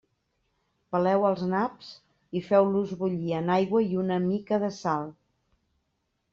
Peleu 0.95 1.25
els 1.31 1.43
naps 1.51 1.91
i 2.41 2.43
feu-los 2.47 2.95
bullir 3.03 3.37
en 3.43 3.55
aigua 3.59 3.85
i 3.93 4.03
una 4.07 4.21
mica 4.27 4.63
de 4.67 4.73
sal. 4.83 5.11